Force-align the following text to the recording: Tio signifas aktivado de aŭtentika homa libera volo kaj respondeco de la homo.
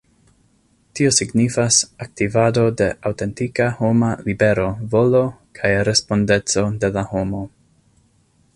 Tio 0.99 1.09
signifas 1.17 1.81
aktivado 2.05 2.63
de 2.81 2.87
aŭtentika 3.09 3.67
homa 3.81 4.09
libera 4.29 4.65
volo 4.95 5.21
kaj 5.61 5.71
respondeco 5.91 6.65
de 6.85 6.93
la 6.97 7.05
homo. 7.13 7.43